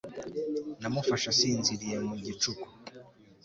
namufashe 0.81 1.25
asinziriye 1.33 1.97
mu 2.07 2.15
gicuku 2.25 2.67